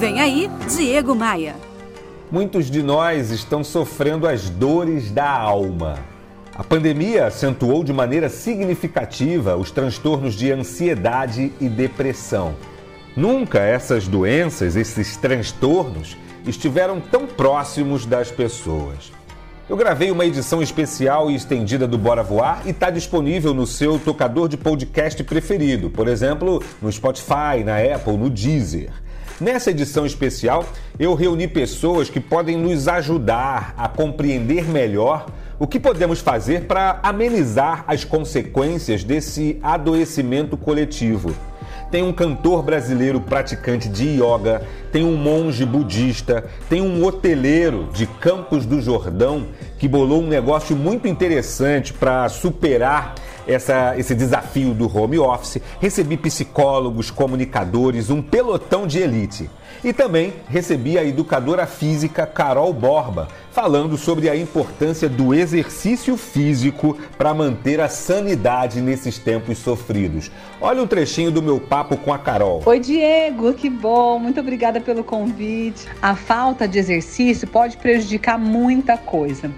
Vem 0.00 0.18
aí, 0.18 0.50
Diego 0.66 1.14
Maia. 1.14 1.54
Muitos 2.32 2.70
de 2.70 2.82
nós 2.82 3.30
estão 3.30 3.62
sofrendo 3.62 4.26
as 4.26 4.48
dores 4.48 5.10
da 5.10 5.28
alma. 5.30 5.98
A 6.54 6.64
pandemia 6.64 7.26
acentuou 7.26 7.84
de 7.84 7.92
maneira 7.92 8.30
significativa 8.30 9.58
os 9.58 9.70
transtornos 9.70 10.32
de 10.32 10.50
ansiedade 10.50 11.52
e 11.60 11.68
depressão. 11.68 12.54
Nunca 13.14 13.58
essas 13.58 14.08
doenças, 14.08 14.74
esses 14.74 15.18
transtornos, 15.18 16.16
estiveram 16.46 16.98
tão 16.98 17.26
próximos 17.26 18.06
das 18.06 18.30
pessoas. 18.30 19.12
Eu 19.68 19.76
gravei 19.76 20.10
uma 20.10 20.24
edição 20.24 20.62
especial 20.62 21.30
e 21.30 21.34
estendida 21.34 21.86
do 21.86 21.98
Bora 21.98 22.22
Voar 22.22 22.62
e 22.64 22.70
está 22.70 22.88
disponível 22.88 23.52
no 23.52 23.66
seu 23.66 23.98
tocador 23.98 24.48
de 24.48 24.56
podcast 24.56 25.22
preferido, 25.24 25.90
por 25.90 26.08
exemplo, 26.08 26.64
no 26.80 26.90
Spotify, 26.90 27.62
na 27.62 27.76
Apple, 27.76 28.16
no 28.16 28.30
Deezer. 28.30 28.90
Nessa 29.40 29.70
edição 29.70 30.04
especial, 30.04 30.66
eu 30.98 31.14
reuni 31.14 31.48
pessoas 31.48 32.10
que 32.10 32.20
podem 32.20 32.58
nos 32.58 32.86
ajudar 32.86 33.72
a 33.74 33.88
compreender 33.88 34.68
melhor 34.68 35.28
o 35.58 35.66
que 35.66 35.80
podemos 35.80 36.20
fazer 36.20 36.66
para 36.66 37.00
amenizar 37.02 37.82
as 37.86 38.04
consequências 38.04 39.02
desse 39.02 39.58
adoecimento 39.62 40.58
coletivo. 40.58 41.34
Tem 41.90 42.02
um 42.02 42.12
cantor 42.12 42.62
brasileiro 42.62 43.18
praticante 43.18 43.88
de 43.88 44.20
yoga, 44.20 44.62
tem 44.92 45.04
um 45.04 45.16
monge 45.16 45.64
budista, 45.64 46.44
tem 46.68 46.82
um 46.82 47.02
hoteleiro 47.02 47.88
de 47.94 48.06
Campos 48.06 48.66
do 48.66 48.78
Jordão 48.82 49.46
que 49.78 49.88
bolou 49.88 50.22
um 50.22 50.28
negócio 50.28 50.76
muito 50.76 51.08
interessante 51.08 51.94
para 51.94 52.28
superar 52.28 53.14
essa, 53.50 53.94
esse 53.98 54.14
desafio 54.14 54.72
do 54.72 54.86
home 54.94 55.18
office, 55.18 55.60
recebi 55.80 56.16
psicólogos, 56.16 57.10
comunicadores, 57.10 58.10
um 58.10 58.22
pelotão 58.22 58.86
de 58.86 58.98
elite. 58.98 59.50
E 59.82 59.92
também 59.92 60.34
recebi 60.48 60.98
a 60.98 61.04
educadora 61.04 61.66
física 61.66 62.26
Carol 62.26 62.72
Borba, 62.72 63.28
falando 63.50 63.96
sobre 63.96 64.28
a 64.28 64.36
importância 64.36 65.08
do 65.08 65.32
exercício 65.32 66.16
físico 66.16 66.98
para 67.16 67.32
manter 67.32 67.80
a 67.80 67.88
sanidade 67.88 68.80
nesses 68.80 69.18
tempos 69.18 69.58
sofridos. 69.58 70.30
Olha 70.60 70.82
um 70.82 70.86
trechinho 70.86 71.30
do 71.30 71.42
meu 71.42 71.58
papo 71.58 71.96
com 71.96 72.12
a 72.12 72.18
Carol. 72.18 72.62
Oi, 72.66 72.78
Diego, 72.78 73.54
que 73.54 73.70
bom, 73.70 74.18
muito 74.18 74.40
obrigada 74.40 74.80
pelo 74.80 75.02
convite. 75.02 75.88
A 76.02 76.14
falta 76.14 76.68
de 76.68 76.78
exercício 76.78 77.48
pode 77.48 77.78
prejudicar 77.78 78.38
muita 78.38 78.98
coisa. 78.98 79.50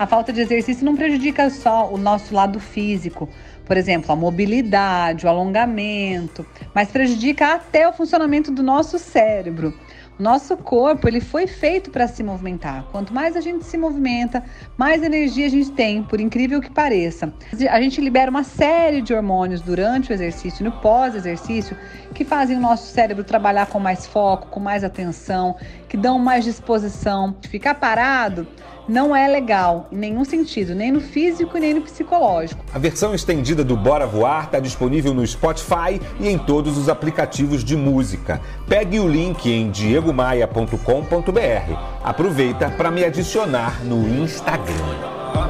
A 0.00 0.06
falta 0.06 0.32
de 0.32 0.40
exercício 0.40 0.82
não 0.82 0.96
prejudica 0.96 1.50
só 1.50 1.92
o 1.92 1.98
nosso 1.98 2.34
lado 2.34 2.58
físico, 2.58 3.28
por 3.66 3.76
exemplo, 3.76 4.10
a 4.10 4.16
mobilidade, 4.16 5.26
o 5.26 5.28
alongamento, 5.28 6.46
mas 6.74 6.88
prejudica 6.88 7.52
até 7.52 7.86
o 7.86 7.92
funcionamento 7.92 8.50
do 8.50 8.62
nosso 8.62 8.98
cérebro. 8.98 9.74
Nosso 10.20 10.54
corpo 10.54 11.08
ele 11.08 11.18
foi 11.18 11.46
feito 11.46 11.90
para 11.90 12.06
se 12.06 12.22
movimentar. 12.22 12.84
Quanto 12.92 13.10
mais 13.10 13.34
a 13.36 13.40
gente 13.40 13.64
se 13.64 13.78
movimenta, 13.78 14.44
mais 14.76 15.02
energia 15.02 15.46
a 15.46 15.48
gente 15.48 15.70
tem, 15.70 16.02
por 16.02 16.20
incrível 16.20 16.60
que 16.60 16.70
pareça. 16.70 17.32
A 17.70 17.80
gente 17.80 18.02
libera 18.02 18.30
uma 18.30 18.44
série 18.44 19.00
de 19.00 19.14
hormônios 19.14 19.62
durante 19.62 20.10
o 20.10 20.12
exercício 20.12 20.62
no 20.62 20.72
pós-exercício 20.72 21.74
que 22.14 22.22
fazem 22.22 22.58
o 22.58 22.60
nosso 22.60 22.92
cérebro 22.92 23.24
trabalhar 23.24 23.68
com 23.68 23.80
mais 23.80 24.06
foco, 24.06 24.48
com 24.48 24.60
mais 24.60 24.84
atenção, 24.84 25.56
que 25.88 25.96
dão 25.96 26.18
mais 26.18 26.44
disposição. 26.44 27.34
Ficar 27.48 27.76
parado 27.76 28.46
não 28.90 29.14
é 29.14 29.28
legal 29.28 29.88
em 29.92 29.96
nenhum 29.96 30.24
sentido, 30.24 30.74
nem 30.74 30.90
no 30.90 31.00
físico 31.00 31.56
nem 31.58 31.74
no 31.74 31.80
psicológico. 31.80 32.64
A 32.74 32.78
versão 32.78 33.14
estendida 33.14 33.62
do 33.62 33.76
Bora 33.76 34.06
Voar 34.06 34.46
está 34.46 34.58
disponível 34.58 35.14
no 35.14 35.24
Spotify 35.26 36.00
e 36.18 36.28
em 36.28 36.36
todos 36.36 36.76
os 36.76 36.88
aplicativos 36.88 37.62
de 37.62 37.76
música. 37.76 38.40
Pegue 38.68 38.98
o 38.98 39.08
link 39.08 39.46
em 39.46 39.70
diegomaia.com.br. 40.10 41.74
Aproveita 42.04 42.70
para 42.70 42.90
me 42.90 43.04
adicionar 43.04 43.84
no 43.84 44.06
Instagram. 44.08 44.74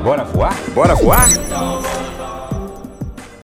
Bora 0.04 0.24
voar? 0.24 0.54
Bora 0.74 0.94
voar? 0.94 2.09